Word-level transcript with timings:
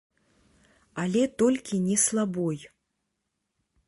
Але 1.03 1.21
толькі 1.43 1.81
не 1.89 1.97
слабой. 2.05 2.59